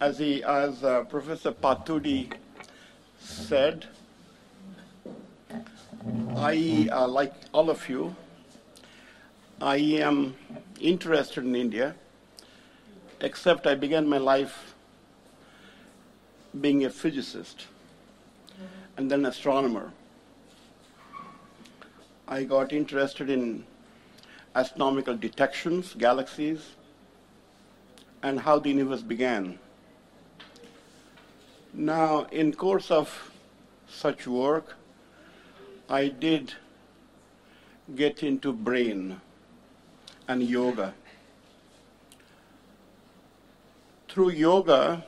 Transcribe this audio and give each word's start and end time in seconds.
as, 0.00 0.18
he, 0.18 0.42
as 0.44 0.84
uh, 0.84 1.02
Professor 1.04 1.52
Paturi 1.52 2.32
said, 3.18 3.86
I, 6.36 6.88
uh, 6.92 7.08
like 7.08 7.34
all 7.52 7.68
of 7.68 7.88
you, 7.88 8.14
I 9.60 9.76
am 9.76 10.36
interested 10.80 11.44
in 11.44 11.56
India, 11.56 11.94
except 13.20 13.66
I 13.66 13.74
began 13.74 14.08
my 14.08 14.18
life 14.18 14.74
being 16.60 16.84
a 16.84 16.90
physicist 16.90 17.66
and 18.96 19.10
then 19.10 19.26
astronomer. 19.26 19.92
I 22.28 22.44
got 22.44 22.72
interested 22.72 23.30
in 23.30 23.64
astronomical 24.54 25.16
detections, 25.16 25.94
galaxies, 25.94 26.74
and 28.22 28.40
how 28.40 28.58
the 28.58 28.68
universe 28.68 29.02
began. 29.02 29.58
Now, 31.72 32.24
in 32.32 32.54
course 32.54 32.90
of 32.90 33.32
such 33.88 34.26
work, 34.26 34.76
I 35.88 36.08
did 36.08 36.54
get 37.94 38.22
into 38.22 38.52
brain 38.52 39.20
and 40.26 40.42
yoga. 40.42 40.94
Through 44.08 44.30
yoga, 44.30 45.04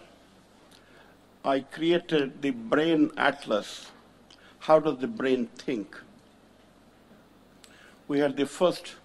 I 1.44 1.60
created 1.60 2.42
the 2.42 2.50
brain 2.50 3.10
atlas. 3.16 3.90
How 4.60 4.78
does 4.78 4.98
the 4.98 5.06
brain 5.06 5.46
think? 5.56 5.96
We 8.08 8.18
had 8.18 8.36
the 8.36 8.46
first 8.46 8.96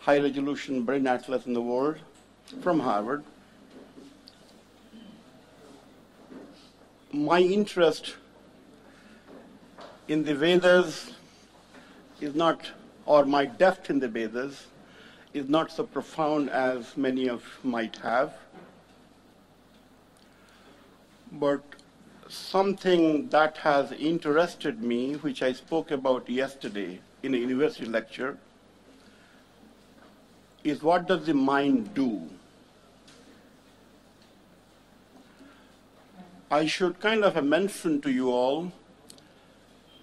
high 0.00 0.18
resolution 0.18 0.84
brain 0.84 1.06
atlas 1.06 1.46
in 1.46 1.54
the 1.54 1.62
world 1.62 1.98
from 2.60 2.80
Harvard. 2.80 3.24
My 7.14 7.38
interest 7.38 8.16
in 10.08 10.24
the 10.24 10.34
Vedas 10.34 11.12
is 12.20 12.34
not, 12.34 12.72
or 13.06 13.24
my 13.24 13.44
depth 13.44 13.88
in 13.88 14.00
the 14.00 14.08
Vedas 14.08 14.66
is 15.32 15.48
not 15.48 15.70
so 15.70 15.84
profound 15.84 16.50
as 16.50 16.96
many 16.96 17.28
of 17.28 17.44
might 17.62 17.94
have. 17.98 18.34
But 21.30 21.62
something 22.28 23.28
that 23.28 23.58
has 23.58 23.92
interested 23.92 24.82
me, 24.82 25.14
which 25.14 25.40
I 25.40 25.52
spoke 25.52 25.92
about 25.92 26.28
yesterday 26.28 26.98
in 27.22 27.32
a 27.34 27.38
university 27.38 27.86
lecture, 27.86 28.38
is 30.64 30.82
what 30.82 31.06
does 31.06 31.26
the 31.26 31.34
mind 31.34 31.94
do? 31.94 32.28
I 36.50 36.66
should 36.66 37.00
kind 37.00 37.24
of 37.24 37.42
mention 37.44 38.00
to 38.02 38.10
you 38.10 38.30
all 38.30 38.72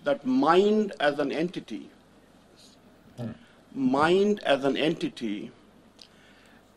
that 0.04 0.26
mind 0.26 0.94
as 1.00 1.20
an 1.20 1.32
entity, 1.32 1.90
hmm. 3.18 3.32
mind 3.74 4.40
as 4.44 4.64
an 4.66 4.76
entity 4.76 5.52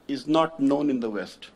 is 0.06 0.26
not 0.26 0.60
known 0.60 0.90
in 0.90 1.00
the 1.00 1.10
West. 1.10 1.48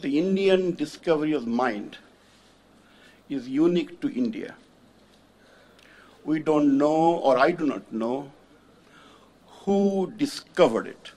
The 0.00 0.18
Indian 0.18 0.74
discovery 0.74 1.32
of 1.32 1.46
mind 1.46 1.98
is 3.28 3.48
unique 3.48 4.00
to 4.00 4.12
India. 4.12 4.56
We 6.24 6.40
don't 6.40 6.76
know, 6.76 7.16
or 7.16 7.38
I 7.38 7.52
do 7.52 7.66
not 7.66 7.92
know, 7.92 8.32
who 9.64 10.12
discovered 10.16 10.86
it. 10.86 11.12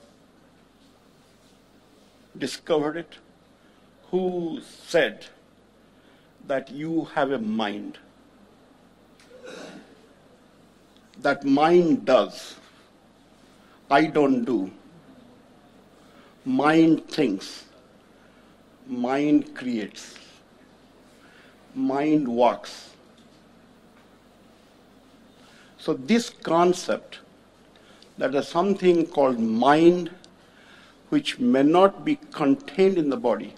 Discovered 2.38 2.98
it? 2.98 3.16
Who 4.14 4.62
said 4.62 5.26
that 6.46 6.70
you 6.70 7.06
have 7.16 7.32
a 7.32 7.40
mind? 7.40 7.98
That 11.20 11.44
mind 11.44 12.06
does. 12.06 12.58
I 13.90 14.06
don't 14.06 14.46
do. 14.46 14.70
Mind 16.46 17.08
thinks. 17.08 17.66
Mind 18.86 19.56
creates. 19.56 20.14
Mind 21.74 22.28
walks. 22.28 22.92
So, 25.80 25.96
this 25.96 26.30
concept 26.30 27.18
that 28.20 28.32
there's 28.32 28.48
something 28.48 29.08
called 29.08 29.40
mind 29.40 30.12
which 31.10 31.40
may 31.40 31.64
not 31.64 32.06
be 32.06 32.18
contained 32.32 33.00
in 33.00 33.10
the 33.10 33.18
body 33.18 33.56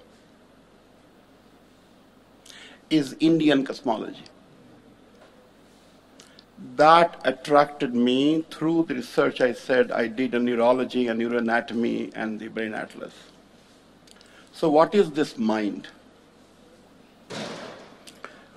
is 2.90 3.16
Indian 3.20 3.66
cosmology. 3.66 4.24
That 6.78 7.20
attracted 7.26 7.94
me 7.94 8.46
through 8.50 8.86
the 8.88 8.96
research 8.96 9.42
I 9.42 9.54
said 9.54 9.92
I 9.92 10.08
did 10.08 10.34
in 10.34 10.46
neurology 10.46 11.08
and 11.08 11.20
neuroanatomy 11.20 12.12
and 12.16 12.40
the 12.40 12.48
brain 12.48 12.74
atlas. 12.74 13.14
So, 14.54 14.70
what 14.70 14.96
is 14.96 15.12
this 15.12 15.38
mind? 15.38 15.90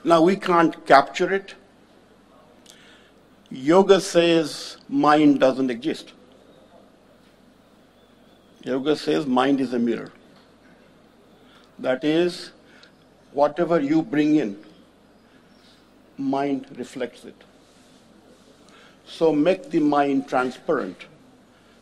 Now, 0.04 0.22
we 0.22 0.36
can't 0.36 0.86
capture 0.86 1.32
it. 1.32 1.54
Yoga 3.50 4.00
says 4.00 4.76
mind 4.88 5.40
doesn't 5.40 5.70
exist. 5.70 6.12
Yoga 8.62 8.94
says 8.94 9.26
mind 9.26 9.60
is 9.60 9.72
a 9.72 9.78
mirror. 9.78 10.12
That 11.78 12.04
is, 12.04 12.50
whatever 13.40 13.80
you 13.80 14.02
bring 14.02 14.36
in, 14.36 14.56
mind 16.16 16.66
reflects 16.76 17.24
it. 17.24 17.44
So 19.06 19.32
make 19.32 19.70
the 19.70 19.80
mind 19.80 20.28
transparent 20.28 21.06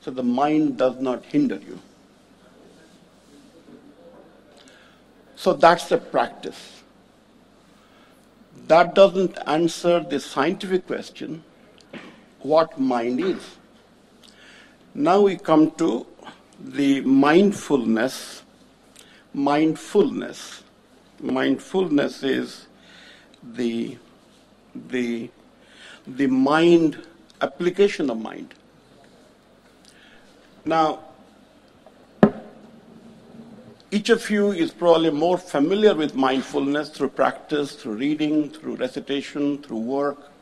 so 0.06 0.12
the 0.12 0.22
mind 0.22 0.76
does 0.78 1.00
not 1.00 1.24
hinder 1.24 1.56
you. 1.56 1.80
So 5.34 5.52
that's 5.52 5.88
the 5.88 5.98
practice. 5.98 6.82
That 8.68 8.94
doesn't 8.94 9.36
answer 9.46 9.98
the 9.98 10.20
scientific 10.20 10.86
question 10.86 11.42
what 12.38 12.78
mind 12.78 13.20
is. 13.20 13.56
Now 14.94 15.22
we 15.22 15.36
come 15.36 15.72
to 15.72 16.06
the 16.60 17.00
mindfulness. 17.00 18.44
Mindfulness. 19.34 20.62
Mindfulness 21.20 22.22
is 22.22 22.66
the, 23.42 23.96
the, 24.74 25.30
the 26.06 26.26
mind, 26.26 27.02
application 27.40 28.10
of 28.10 28.18
mind. 28.20 28.54
Now, 30.64 31.00
each 33.90 34.10
of 34.10 34.28
you 34.28 34.52
is 34.52 34.70
probably 34.72 35.10
more 35.10 35.38
familiar 35.38 35.94
with 35.94 36.14
mindfulness 36.14 36.90
through 36.90 37.10
practice, 37.10 37.76
through 37.76 37.94
reading, 37.94 38.50
through 38.50 38.76
recitation, 38.76 39.62
through 39.62 39.78
work 39.78 40.32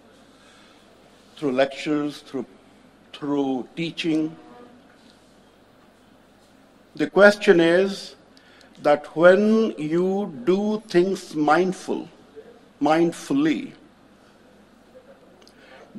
through 1.36 1.52
lectures, 1.52 2.18
through, 2.18 2.46
through 3.12 3.68
teaching. 3.76 4.36
The 6.94 7.10
question 7.10 7.60
is 7.60 8.14
that 8.82 9.06
when 9.16 9.74
you 9.78 10.32
do 10.44 10.82
things 10.88 11.34
mindful, 11.34 12.08
mindfully, 12.80 13.72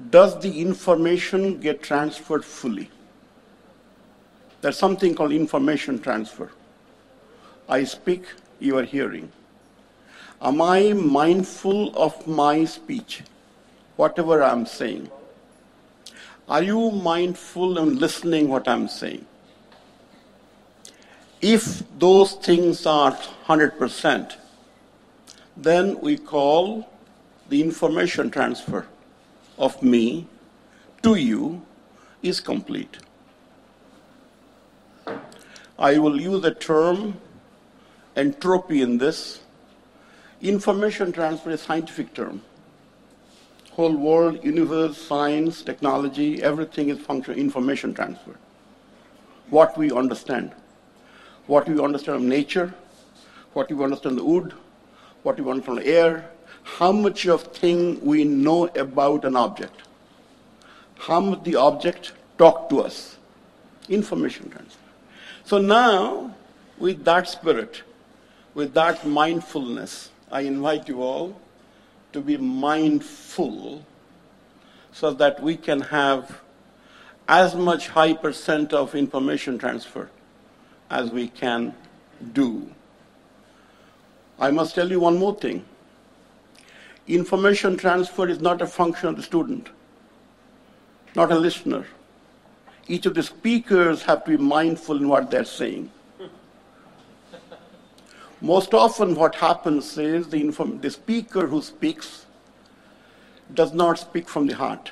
does 0.10 0.40
the 0.40 0.62
information 0.62 1.60
get 1.60 1.82
transferred 1.82 2.44
fully? 2.44 2.90
There's 4.62 4.78
something 4.78 5.16
called 5.16 5.32
information 5.32 6.00
transfer. 6.00 6.52
I 7.70 7.84
speak, 7.84 8.26
you 8.60 8.78
are 8.78 8.84
hearing. 8.84 9.32
Am 10.42 10.62
I 10.62 10.94
mindful 10.94 11.96
of 11.96 12.28
my 12.28 12.66
speech, 12.66 13.24
whatever 13.96 14.44
I'm 14.44 14.66
saying? 14.66 15.10
Are 16.48 16.62
you 16.62 16.92
mindful 16.92 17.80
and 17.80 18.00
listening 18.00 18.50
what 18.50 18.68
I'm 18.68 18.88
saying? 18.88 19.26
If 21.48 21.84
those 22.00 22.34
things 22.34 22.88
are 22.88 23.12
100%, 23.46 24.36
then 25.56 26.00
we 26.02 26.18
call 26.18 26.90
the 27.50 27.62
information 27.62 28.32
transfer 28.32 28.88
of 29.60 29.84
me 29.84 30.26
to 31.04 31.14
you 31.14 31.62
is 32.24 32.40
complete. 32.40 32.98
I 35.78 36.00
will 36.00 36.20
use 36.20 36.42
the 36.42 36.56
term 36.56 37.22
entropy 38.16 38.82
in 38.82 38.98
this. 38.98 39.42
Information 40.42 41.12
transfer 41.12 41.52
is 41.52 41.62
a 41.62 41.64
scientific 41.64 42.16
term 42.16 42.42
whole 43.74 43.96
world, 43.96 44.44
universe, 44.44 44.98
science, 44.98 45.62
technology, 45.62 46.42
everything 46.42 46.90
is 46.90 46.98
function 46.98 47.36
information 47.36 47.94
transfer. 47.94 48.36
What 49.52 49.78
we 49.78 49.92
understand. 49.92 50.56
What 51.48 51.68
we 51.68 51.80
understand 51.80 52.18
of 52.18 52.24
nature, 52.24 52.74
what 53.54 53.72
we 53.72 53.84
understand 53.84 54.18
of 54.18 54.26
the 54.26 54.26
wood, 54.26 54.54
what 55.24 55.40
we 55.40 55.50
understand 55.50 55.80
the 55.80 55.88
air, 55.88 56.30
how 56.64 56.92
much 56.92 57.28
of 57.28 57.44
thing 57.44 58.04
we 58.04 58.24
know 58.24 58.68
about 58.76 59.24
an 59.26 59.36
object, 59.36 59.82
how 60.98 61.20
much 61.20 61.44
the 61.44 61.56
object 61.56 62.14
talk 62.38 62.70
to 62.70 62.82
us, 62.82 63.18
information 63.88 64.50
transfer. 64.50 64.80
So 65.44 65.60
now, 65.60 66.36
with 66.80 67.06
that 67.06 67.30
spirit, 67.30 67.84
with 68.56 68.74
that 68.74 69.06
mindfulness, 69.06 70.10
I 70.32 70.42
invite 70.42 70.88
you 70.88 71.04
all 71.04 71.40
to 72.14 72.22
be 72.22 72.38
mindful 72.38 73.86
so 74.92 75.12
that 75.12 75.42
we 75.44 75.56
can 75.56 75.82
have 75.82 76.42
as 77.28 77.54
much 77.54 77.90
high 77.90 78.14
percent 78.14 78.74
of 78.74 78.96
information 78.96 79.58
transfer 79.58 80.10
as 80.90 81.12
we 81.12 81.28
can 81.28 81.74
do. 82.34 82.70
I 84.40 84.52
must 84.52 84.76
tell 84.76 84.90
you 84.90 85.00
one 85.00 85.18
more 85.18 85.36
thing. 85.36 85.64
Information 87.08 87.78
transfer 87.78 88.28
is 88.28 88.42
not 88.42 88.62
a 88.62 88.68
function 88.68 89.10
of 89.10 89.16
the 89.16 89.24
student, 89.24 89.70
not 91.16 91.32
a 91.32 91.36
listener. 91.36 91.86
Each 92.88 93.06
of 93.06 93.14
the 93.14 93.24
speakers 93.24 94.04
have 94.04 94.24
to 94.26 94.32
be 94.32 94.38
mindful 94.38 94.98
in 94.98 95.08
what 95.08 95.32
they're 95.32 95.46
saying. 95.46 95.92
Most 98.42 98.74
often, 98.74 99.16
what 99.16 99.36
happens 99.36 99.98
is 99.98 100.28
the, 100.30 100.44
the 100.82 100.92
speaker 100.92 101.48
who 101.48 101.62
speaks 101.62 102.26
does 103.54 103.74
not 103.74 103.98
speak 103.98 104.28
from 104.28 104.48
the 104.48 104.56
heart. 104.56 104.92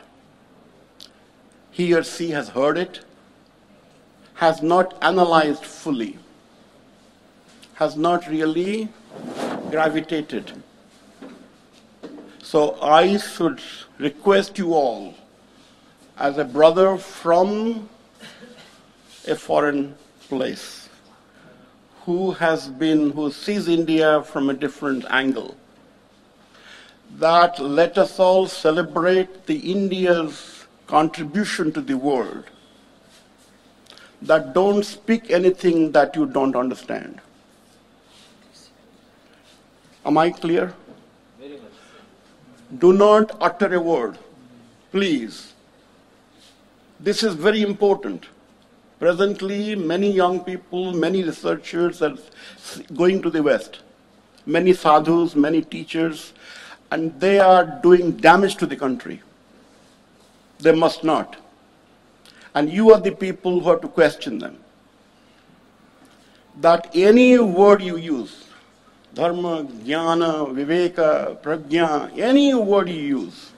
He 1.69 1.93
or 1.93 2.03
she 2.03 2.31
has 2.31 2.49
heard 2.49 2.77
it, 2.77 3.01
has 4.43 4.61
not 4.61 4.93
analyzed 5.01 5.63
fully, 5.63 6.17
has 7.75 7.95
not 7.95 8.27
really 8.27 8.89
gravitated. 9.71 10.51
So 12.41 12.77
I 12.81 13.15
should 13.15 13.61
request 13.99 14.57
you 14.57 14.73
all, 14.73 15.15
as 16.17 16.37
a 16.37 16.43
brother 16.43 16.97
from 16.97 17.87
a 19.25 19.35
foreign 19.35 19.95
place, 20.27 20.89
who 22.01 22.31
has 22.31 22.67
been, 22.67 23.11
who 23.11 23.31
sees 23.31 23.69
India 23.69 24.23
from 24.23 24.49
a 24.49 24.53
different 24.53 25.05
angle, 25.09 25.55
that 27.17 27.59
let 27.59 27.97
us 27.97 28.19
all 28.19 28.45
celebrate 28.47 29.45
the 29.45 29.59
India's 29.71 30.65
contribution 30.87 31.71
to 31.71 31.79
the 31.79 31.97
world. 32.09 32.43
That 34.23 34.53
don't 34.53 34.83
speak 34.83 35.31
anything 35.31 35.91
that 35.91 36.15
you 36.15 36.25
don't 36.25 36.55
understand. 36.55 37.19
Am 40.05 40.17
I 40.17 40.31
clear? 40.31 40.73
Do 42.79 42.93
not 42.93 43.35
utter 43.41 43.73
a 43.75 43.79
word, 43.79 44.17
please. 44.91 45.53
This 46.99 47.21
is 47.21 47.35
very 47.35 47.61
important. 47.61 48.25
Presently, 48.97 49.75
many 49.75 50.09
young 50.09 50.39
people, 50.39 50.93
many 50.93 51.23
researchers 51.23 52.01
are 52.01 52.15
going 52.95 53.21
to 53.21 53.29
the 53.29 53.43
West, 53.43 53.81
many 54.45 54.73
sadhus, 54.73 55.35
many 55.35 55.61
teachers, 55.61 56.31
and 56.91 57.19
they 57.19 57.39
are 57.39 57.65
doing 57.83 58.11
damage 58.11 58.55
to 58.55 58.65
the 58.65 58.77
country. 58.77 59.21
They 60.59 60.71
must 60.73 61.03
not. 61.03 61.35
And 62.55 62.71
you 62.71 62.91
are 62.93 62.99
the 62.99 63.11
people 63.11 63.59
who 63.59 63.69
have 63.69 63.81
to 63.81 63.87
question 63.87 64.39
them. 64.39 64.57
That 66.61 66.89
any 66.93 67.39
word 67.39 67.81
you 67.81 67.97
use, 67.97 68.45
dharma, 69.13 69.63
jnana, 69.63 70.53
viveka, 70.53 71.41
prajna, 71.41 72.15
any 72.17 72.53
word 72.53 72.89
you 72.89 73.01
use, 73.01 73.51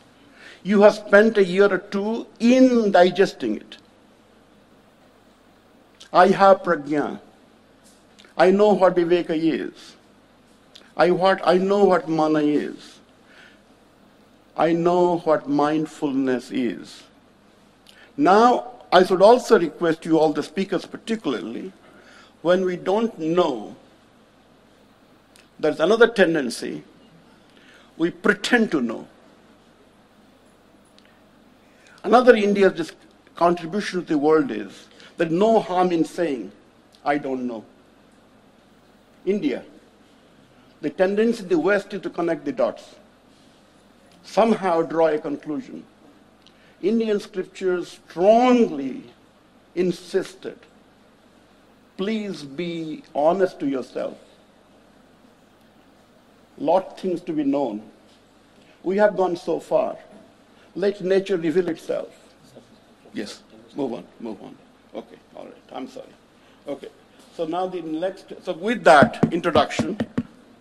you 0.64 0.82
have 0.82 0.96
spent 0.96 1.38
a 1.38 1.44
year 1.44 1.72
or 1.72 1.78
two 1.78 2.26
in 2.40 2.92
digesting 2.92 3.58
it. 3.58 3.78
I 6.14 6.28
have 6.30 6.64
prajna. 6.64 7.20
I 8.38 8.52
know 8.52 8.74
what 8.74 8.96
viveka 8.96 9.32
is. 9.32 9.96
I, 10.96 11.12
what, 11.12 11.42
I 11.46 11.58
know 11.58 11.84
what 11.84 12.08
mana 12.08 12.40
is. 12.40 13.00
I 14.56 14.72
know 14.72 15.18
what 15.20 15.50
mindfulness 15.50 16.50
is. 16.52 17.04
Now, 18.16 18.75
I 18.96 19.04
should 19.04 19.22
also 19.22 19.60
request 19.60 20.06
you, 20.06 20.18
all 20.18 20.32
the 20.32 20.42
speakers 20.42 20.86
particularly, 20.86 21.74
when 22.42 22.64
we 22.64 22.78
don't 22.78 23.20
know, 23.20 23.76
there's 25.60 25.82
another 25.82 26.08
tendency, 26.08 26.82
we 27.98 28.10
pretend 28.10 28.72
to 28.72 28.80
know. 28.80 29.06
Another 32.06 32.38
India's 32.38 32.94
contribution 33.36 34.00
to 34.00 34.06
the 34.14 34.18
world 34.18 34.50
is 34.50 34.88
there's 35.18 35.30
no 35.30 35.60
harm 35.60 35.92
in 35.92 36.06
saying, 36.06 36.54
I 37.04 37.18
don't 37.18 37.46
know. 37.46 37.66
India, 39.26 39.66
the 40.80 40.90
tendency 40.90 41.44
in 41.44 41.50
the 41.50 41.60
West 41.60 41.94
is 41.94 42.02
to 42.04 42.10
connect 42.10 42.46
the 42.46 42.54
dots, 42.54 42.96
somehow 44.24 44.84
draw 44.84 45.08
a 45.08 45.20
conclusion. 45.20 45.84
Indian 46.86 47.20
scriptures 47.20 48.00
strongly 48.08 49.04
insisted 49.74 50.58
please 51.98 52.44
be 52.44 53.04
honest 53.14 53.60
to 53.60 53.68
yourself. 53.68 54.18
Lot 56.58 57.00
things 57.00 57.22
to 57.22 57.34
be 57.34 57.44
known. 57.44 57.82
We 58.84 58.98
have 58.98 59.18
gone 59.18 59.36
so 59.36 59.60
far. 59.60 59.98
Let 60.76 61.02
nature 61.02 61.38
reveal 61.38 61.70
itself. 61.70 62.10
Yes, 63.14 63.42
move 63.76 63.94
on, 63.94 64.06
move 64.20 64.42
on. 64.42 64.56
Okay, 64.94 65.18
all 65.36 65.46
right, 65.46 65.64
I'm 65.72 65.88
sorry. 65.88 66.14
Okay, 66.68 66.90
so 67.36 67.46
now 67.46 67.68
the 67.68 67.82
next, 67.82 68.34
so 68.44 68.54
with 68.54 68.84
that 68.84 69.34
introduction, 69.34 69.98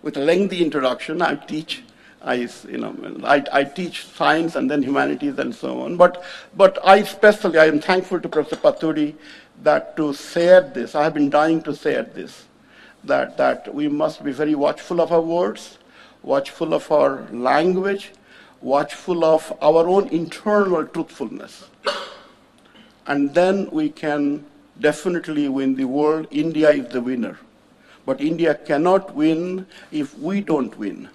with 0.02 0.16
a 0.16 0.20
lengthy 0.20 0.62
introduction, 0.62 1.22
I 1.22 1.34
teach 1.34 1.82
I, 2.24 2.48
you 2.68 2.78
know, 2.78 2.96
I, 3.22 3.44
I, 3.52 3.64
teach 3.64 4.06
science 4.06 4.56
and 4.56 4.70
then 4.70 4.82
humanities 4.82 5.38
and 5.38 5.54
so 5.54 5.82
on. 5.82 5.96
But, 5.96 6.24
but 6.56 6.78
I 6.82 6.96
especially, 6.96 7.58
I 7.58 7.66
am 7.66 7.80
thankful 7.80 8.18
to 8.18 8.28
Professor 8.28 8.56
Paturi 8.56 9.14
that 9.62 9.94
to 9.96 10.14
share 10.14 10.62
this, 10.62 10.94
I 10.94 11.04
have 11.04 11.14
been 11.14 11.28
dying 11.28 11.60
to 11.62 11.74
share 11.76 12.02
this, 12.02 12.46
that, 13.04 13.36
that 13.36 13.74
we 13.74 13.88
must 13.88 14.24
be 14.24 14.32
very 14.32 14.54
watchful 14.54 15.02
of 15.02 15.12
our 15.12 15.20
words, 15.20 15.78
watchful 16.22 16.72
of 16.72 16.90
our 16.90 17.28
language, 17.30 18.12
watchful 18.62 19.22
of 19.22 19.52
our 19.60 19.86
own 19.86 20.08
internal 20.08 20.86
truthfulness. 20.86 21.68
And 23.06 23.34
then 23.34 23.68
we 23.70 23.90
can 23.90 24.46
definitely 24.80 25.48
win 25.48 25.74
the 25.74 25.84
world. 25.84 26.26
India 26.30 26.70
is 26.70 26.88
the 26.88 27.02
winner. 27.02 27.38
But 28.06 28.22
India 28.22 28.54
cannot 28.54 29.14
win 29.14 29.66
if 29.92 30.18
we 30.18 30.40
don't 30.40 30.76
win. 30.78 31.10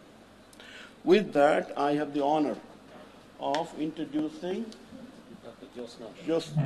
With 1.04 1.34
that, 1.34 1.72
I 1.78 1.94
have 1.94 2.14
the 2.14 2.24
honor 2.24 2.58
of 3.40 3.72
introducing 3.80 4.66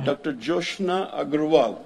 Dr. 0.04 0.32
Jyotsna 0.32 1.14
Agarwal. 1.14 1.80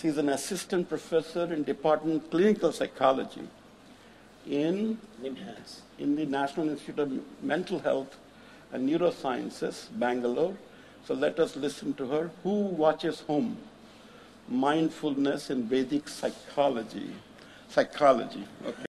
She's 0.00 0.18
an 0.18 0.28
assistant 0.28 0.88
professor 0.88 1.52
in 1.52 1.64
Department 1.64 2.24
of 2.24 2.30
Clinical 2.30 2.72
Psychology 2.72 3.48
in, 4.46 4.98
in 5.98 6.16
the 6.16 6.26
National 6.26 6.68
Institute 6.68 6.98
of 6.98 7.42
Mental 7.42 7.78
Health 7.78 8.16
and 8.72 8.88
Neurosciences, 8.88 9.86
Bangalore. 9.92 10.56
So 11.06 11.14
let 11.14 11.40
us 11.40 11.56
listen 11.56 11.94
to 11.94 12.06
her. 12.08 12.30
Who 12.42 12.50
watches 12.50 13.20
home? 13.20 13.56
Mindfulness 14.48 15.50
in 15.50 15.64
Vedic 15.64 16.08
psychology. 16.08 17.10
Psychology. 17.68 18.44
Okay. 18.66 18.86